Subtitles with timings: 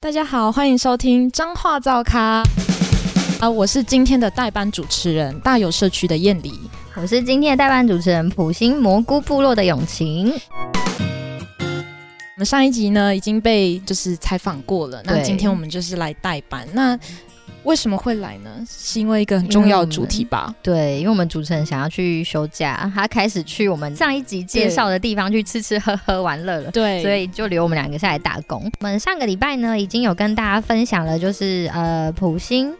[0.00, 2.40] 大家好，欢迎收听彰话造咖
[3.40, 3.50] 啊！
[3.50, 6.54] 我是今天的代班主持人，大有社区的燕离。
[6.94, 10.32] 我是今天的代班主持人，普星蘑菇部落的永晴。
[10.88, 16.64] 我们上一集呢已经被就是采访过了，那今天我们就是来代班。
[16.72, 16.96] 那
[17.64, 18.50] 为什么会来呢？
[18.68, 20.54] 是因为一个很重要的主题吧？
[20.62, 26.70] 对，因为我们主持人想要去休假，他开始去我们上一集介绍的地方去吃吃喝喝玩乐了。
[26.70, 28.64] 对，所以就留我们两个下来打工。
[28.80, 32.72] 我们上个礼拜呢，已经有跟大家分享了，就是呃，普星、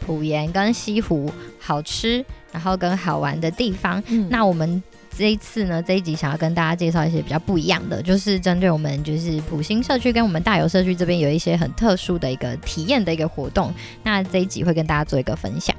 [0.00, 4.02] 普盐跟西湖好吃，然后跟好玩的地方。
[4.08, 4.82] 嗯，那我们。
[5.16, 13.72] 这一次呢，这一集想要跟大家介绍一些比较不一样的，就是针对我们就是普星社区跟我们大有社区这边有一些很特殊的一个体验的一个活动。
[14.02, 15.75] 那这一集会跟大家做一个分享。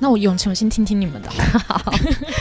[0.00, 1.92] 那我永晴，我先听听你们的好， 好，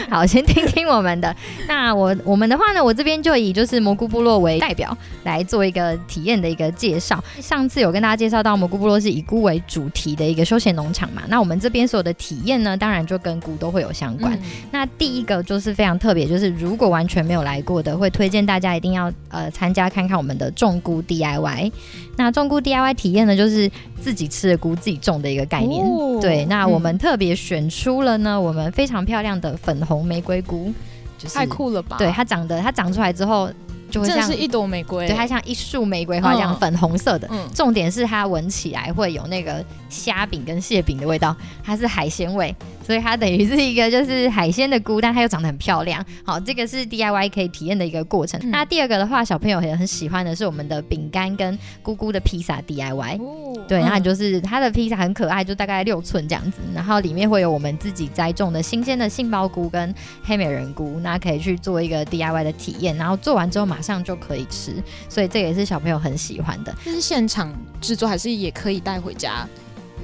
[0.09, 1.36] 好，先听听我们的。
[1.68, 7.23] 那我我们的话呢，我这边就以就是蘑菇部落为代表来做一个体验的一个介绍。
[7.41, 14.34] 上次有跟大家介绍到蘑菇部落是以菇为主题的一个休闲农场嘛，那我们这边所有的体验呢，当然就跟菇都会有相关。
[14.34, 14.40] 嗯、
[14.71, 21.71] 那第一个就是非常特别，就是如果完全没有来过的，会推荐大家一定要呃参加看看我们的种菇 DIY。
[22.18, 23.71] 那种菇 DIY 体验呢，就是
[24.02, 25.82] 自己吃的菇自己种的一个概念。
[25.85, 30.72] 哦、对，那我们特别选出了呢，我们非常漂亮的粉红玫瑰菇，
[31.18, 31.98] 就是太酷了吧？
[31.98, 33.50] 对，它长得，它长出来之后。
[33.90, 37.29] 就会像是一朵玫瑰，对，它像一束玫瑰花这样粉红色的。
[37.54, 46.05] 重点是它闻起来会有那个虾饼跟蟹饼的味道，它是海鲜味，所以它等于是一个就是海鲜的菇，但它又长得很漂亮。
[46.23, 48.40] 好，这个是 DIY 可以体验的一个过程。
[48.43, 53.20] 嗯、那第二个的话，小朋友也很喜欢的是我们的饼干跟菇菇的披萨 DIY。
[53.20, 59.93] 哦、对，然后就是它的披萨很可爱，就大概六寸这样子，然后里面会有我们自己栽种的新鲜的杏鲍菇跟
[60.24, 62.96] 黑美人菇，那可以去做一个 DIY 的体验。
[62.96, 63.79] 然后做完之后马。
[63.80, 66.75] 马上就可以吃，所以这也是小朋友很喜欢的。
[66.84, 67.50] 这是现场
[67.80, 69.47] 制作，还是也可以带回家？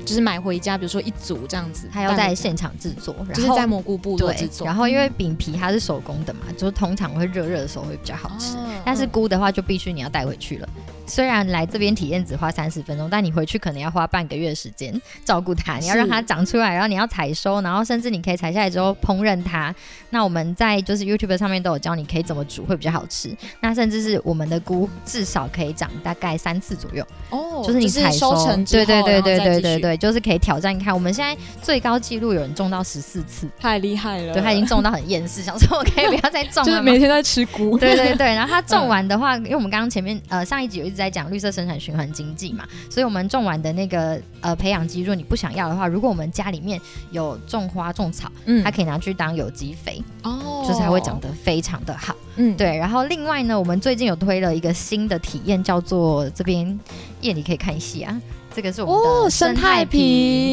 [0.05, 4.65] 就是买回家，比如说一组这样子，他要在现场制作，然后就是在蘑菇部落制作。
[4.65, 8.55] 然后因为饼皮它是手工的嘛，就是通常会热热的时候会比较好吃。
[8.55, 10.69] 哦、但是菇的话，就必须你要带回去了。
[11.05, 19.73] 虽然来这边体验只花三十分钟，但你回去可能要花半个月时间照顾它，你要让它长出来，然后你要采收，然后甚至你可以采下来之后烹饪它。
[20.09, 23.35] 那我们在就是 YouTube 上面都有教你可以怎么煮会比较好吃。
[23.59, 28.33] 那甚至是我们的菇至少可以长大概三次左右哦，就是你采收，
[28.63, 30.93] 对对对对对对对，就是可以挑战看。
[30.93, 34.33] 我们现在最高纪录有人种到十四次，太厉害了。
[34.33, 37.77] 对，他已经种到很厌世，想说我可以不要再种了， 就是每天在吃菇。
[37.77, 46.79] 对对对，然后他种完的话，嗯、因为我们刚刚前面呃上一集有一直在讲绿色生产循环经济嘛，所以我们种完的那个呃培养基，如果你不想要的话，如果我们家里面
[47.11, 52.77] 有种花种草，嗯，它可以拿去当有机肥哦，就是它会长得非常的好，嗯，对。
[52.77, 56.79] 然后另外呢，我们最近有推了一个新的体验，叫做这边
[57.21, 58.21] 夜里可以看戏啊，
[58.55, 60.01] 这个是我们的生态瓶，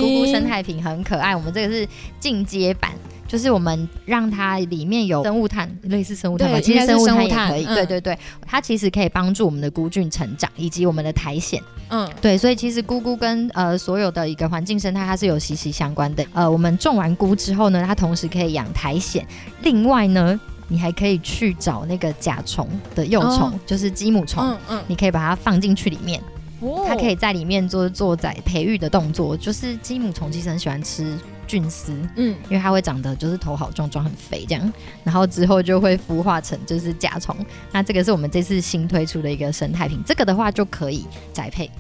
[0.02, 1.88] 咕咕生态瓶很可爱，我们这个是
[2.18, 2.92] 进阶版。
[3.32, 7.64] 就是我们让它里面有生物炭，类似生物炭吧，其实生物炭也可以。
[7.64, 11.58] 嗯、对对对，它其实可以帮助我们的菇菌成长，以及我们的苔藓。
[11.88, 16.22] 嗯，对，所以其实菇菇跟呃所有的一个环境生态它是有息息相关的。
[16.34, 19.24] 呃，我们种完菇之后呢，它同时可以养苔藓。
[19.62, 20.38] 另外呢，
[20.68, 24.44] 你还可以去找那个甲虫的幼虫，哦、就是鸡母虫。
[24.44, 26.20] 嗯嗯，你可以把它放进去里面，
[26.60, 29.34] 哦、它可以在里面做做在培育的动作。
[29.34, 31.16] 就是鸡母虫其实很喜欢吃。
[31.52, 34.72] 菌丝，嗯，因为它会长得就是头好壮壮，很肥这样，
[35.04, 37.36] 然后之后就会孵化成就是甲虫。
[37.72, 41.70] 那这个是我们这次新推出的一个生态品，这个的话就可以宅配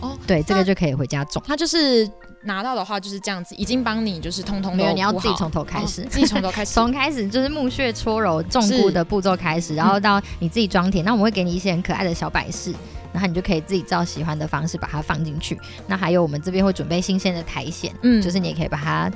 [0.00, 0.14] 哦。
[0.26, 1.42] 对，这个就可以回家种。
[1.46, 2.06] 它就是
[2.42, 11.02] 拿到的话就是这样子，已经帮你就是通通没有，你要自己从头开始，哦、自己从头开始， 从开始就是木屑搓揉种菇的步骤开始，然后到你自己装填。
[11.02, 12.74] 那我们会给你一些很可爱的小摆饰。
[13.12, 15.58] 然后你就可以自己照喜欢的方式把它放进去。
[15.86, 19.10] 那还有我们这边会准备新鲜的苔藓，嗯，就是你也可以把它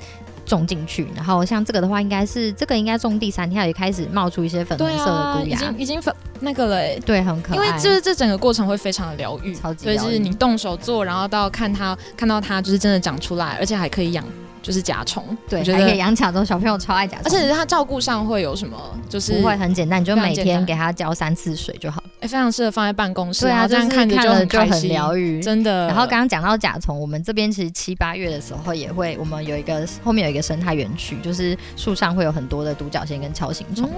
[0.44, 1.06] 种进去。
[1.14, 7.56] 然后像这个的话，应该是这个应该种第三天，也开始冒出一些粉红色的菇芽，已经已经粉那个了，对，很可爱。
[7.56, 9.98] 因为就是这整个过程会非常的疗愈，超级疗愈。
[9.98, 14.24] 所以就是你动手做，然后到看它看到它就是真的长出来，而且还可以养。
[14.62, 18.76] 就是甲虫，对，还可以养甲虫，小朋友超爱甲虫，而且它照顾上会有什么？
[19.08, 22.02] 就是不会很简单，你就每天给它浇三次水就好。
[22.26, 25.86] 哎，非常适合放在办公室，对啊，这样看着就很疗愈，真的。
[25.86, 33.88] 然后刚刚讲到甲虫，我们这边其实七八月的时候也会，我们有一个后面有一个生态园区，就是树上会有很多的独角仙跟锹形虫，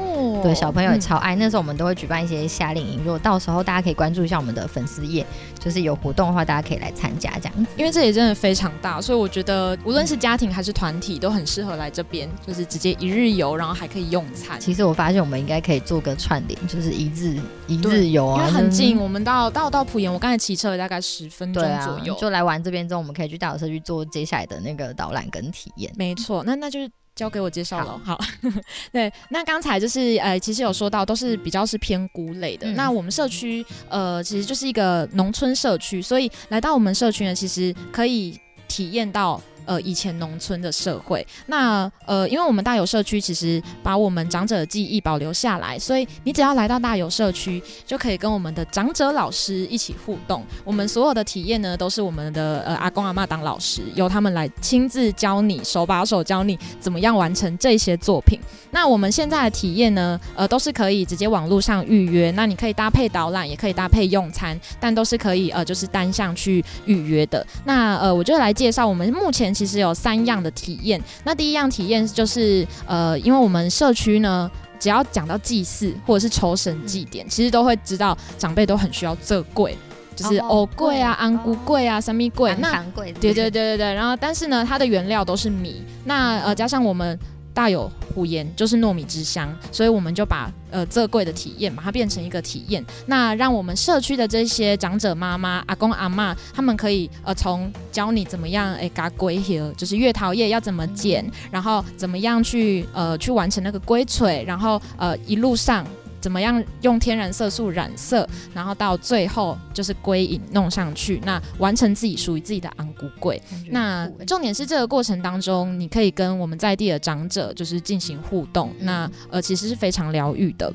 [0.43, 1.35] 对，小朋友也超爱。
[1.35, 5.27] 那时候我们都会举办一些夏令营，如果到时候大家可以关注一下我们的粉丝页，
[5.59, 7.67] 就是有活动的话，大家可以来参加这样子。
[7.77, 11.49] 因为这里真的非常大，所以我觉得无论是家庭还是团体都很。
[11.49, 14.61] 适合来这边，就是直接一日游，然后还可以用餐。
[14.61, 25.91] 其实我发现我们应该可以做个串联，就是一日一日游啊，因为很近，我们到到到浦沿，我刚才骑车大概十分钟左右，就来玩这边之后，我们可以去大有社区做接下来的那个导览跟体验。
[25.97, 26.91] 没错，那那就是。
[27.19, 28.21] 交给我介绍了，好，好
[28.93, 32.71] 对，那刚才就是呃，其实有说到都是比较是偏菇类的。
[32.71, 38.39] 嗯、那我们社区呃，其实就是一个农村社区，所以来到我们社区呢，其实可以
[38.69, 39.43] 体验到。
[39.69, 50.43] 呃，以前农村的社会，那呃，因为我们大有社区其实把我们长者的记忆保留下来，所以你只要来到大有社区，就可以跟我们的长者老师一起互动。
[50.65, 58.41] 我们所有的体验呢，都是我们的呃阿公阿嬷当老师，由他们来亲自教你，手把手教你怎么样完成这些作品。
[58.71, 67.47] 那我们现在的体验呢，呃，都是可以直接网络上预约，那你可以搭配导览，也可以搭配用餐，但都是可以呃，就是单向去预约的。
[67.67, 69.58] 那呃，我就来介绍我们目前。
[69.59, 71.03] 其实有三样的体验。
[71.25, 79.77] 那第一样体验就是，呃，因为我们社区呢，只要讲到祭祀或者是酬神祭典，嗯、其实都会知道长辈都很需要这贵，
[80.15, 82.55] 就是藕贵啊、安菇贵啊、三米贵。
[82.61, 83.95] 那对对对对对。
[83.95, 85.83] 然后，但是呢，它的原料都是米。
[86.05, 87.19] 那呃，加上我们。
[87.59, 105.85] 大有虎言就是糯米之乡，所以我们就把呃这贵的体验把它变成一个体验，那让我们社区的这些长者妈妈、阿公阿嬷，他们可以呃从教你怎么样哎嘎粿叶，就是月桃叶要怎么剪，然后怎么样去呃去完成那个龟锤，然后呃一路上。
[106.21, 113.41] 怎么样用天然色素染色，然后到最后就是归隐弄上去，那完成自己属于自己的昂古鬼。
[113.71, 120.73] 那重点是这个过程当中，你可以跟我们在地的长者就是进行互动，嗯、那呃其实是非常疗愈的。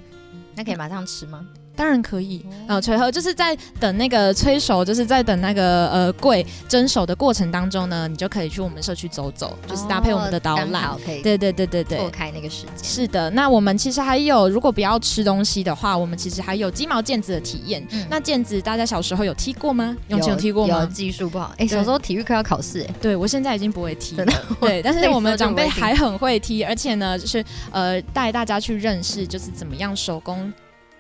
[0.56, 1.46] 那可以马上吃吗？
[1.76, 12.84] 当然可以，呃，炊和就是在等那个催熟，就是在等那个呃柜蒸熟的过程当中呢，你就可以去我们社区走走，就是搭配我们的导览，对对对对对，错开那个时间。
[12.84, 17.86] 是的，那我们其实还有，如果不要吃东西的话，我们其实还有鸡毛毽子的体验。
[17.92, 19.96] 嗯、那毽子大家小时候有踢过吗？
[20.10, 20.82] 永琪有踢过吗？
[20.82, 24.26] 有技术不好，哎、欸，小时候体育课要考试，哎，对我现在已经不会踢了，
[24.62, 30.54] 对，但是我们长辈还很会踢，而且呢，就是呃带大家去认识，就是怎么样手工。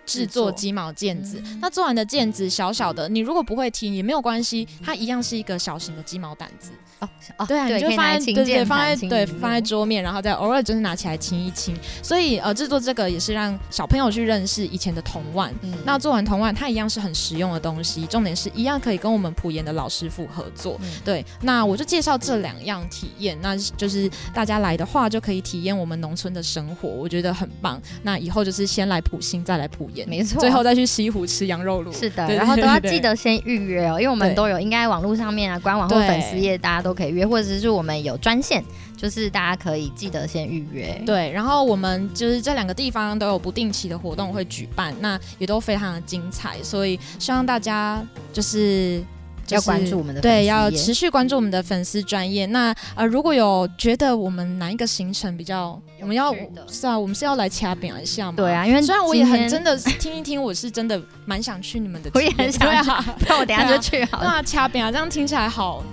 [0.05, 6.71] 制作鸡毛毽子，嗯、那做完的毽子小小的，你如果不会踢也没有关系，它一样是一个小型的鸡毛掸子。
[6.99, 7.09] 哦，
[7.39, 11.75] 哦对啊，你就放在对对放在对放在桌面，然后再偶尔就是拿起来清一清。
[12.01, 15.53] 所以呃，制作这个也是让小朋友去认识以前的铜腕。
[15.63, 20.77] 嗯、那做完铜腕，它一样是很实用的东西，重点是一样可以跟我们埔盐的老师傅合作。
[20.81, 27.81] 嗯、对，那我就介绍这两样体验，那就是大家来的话就可以体验我们农村的生活，我觉得很棒。
[28.03, 31.91] 那以后就是先来埔心，再来埔盐，没错，最后再去西湖吃羊肉炉。
[31.91, 38.63] 是的，然后都要记得先预约哦，因为我们都有应该网络上面啊，官网或粉丝页大家都可以约，或者是我们有专线，
[38.97, 41.01] 就是大家可以记得先预约。
[41.05, 49.03] 对，然后我们就是这两个地方都有不定期的活动会举办，那也都非常的精彩，所以希望大家就是。
[49.49, 52.45] 要关注我们的对，要持续关注我们的粉丝专业。
[52.47, 56.33] 那呃，如果有觉得我们哪一个行程比较，我们要
[56.67, 58.37] 是啊，我们是要来掐表一下嘛？
[58.37, 62.91] 对啊，因为虽然我也很真的听一听，我是真的蛮想去你们的，我也很想去，
[63.27, 64.25] 那我等下就去好了。
[64.25, 65.83] 那掐饼啊，这样听起来好。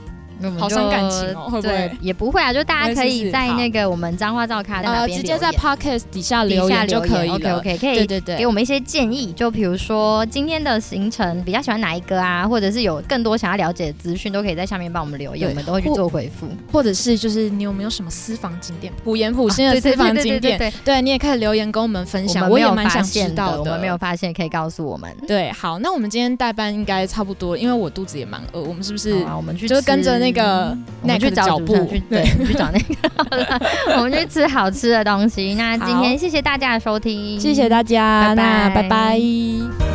[0.58, 1.90] 好伤感情哦，会不会？
[2.00, 7.34] 也不会啊，就大家可以在那个我们彰话照咖在那边直接在 Podcast 底下留言就可以了。
[7.34, 16.48] OK OK，可以对对对，给我们一些建议，就比如说今天的行程比较喜欢哪一个啊，或者是有更多想要了解的资讯，都可以在下面帮我们留言，我们都会去做回复。
[16.73, 23.61] 或者是就是你有没有什么私房景点，普盐埔心的私房景点，对，你也可以留言跟我们分享，我也蛮想知道的。
[23.61, 25.11] 我们没有发现，可以告诉我们。
[25.26, 29.14] 对，好，那我们今天代班应该差不多，因为我肚子也蛮饿，我们是不是？
[29.37, 30.76] 我们去就是跟着那个。
[31.02, 35.54] 我们去找主持去，对，去找那个， 我们去吃好吃的东西。
[35.54, 39.89] 那今天谢谢大家的收听，谢谢大家，拜拜，拜拜。